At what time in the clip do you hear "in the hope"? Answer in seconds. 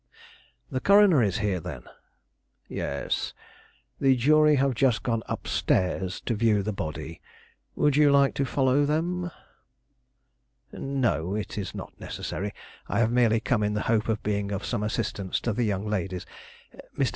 13.61-14.09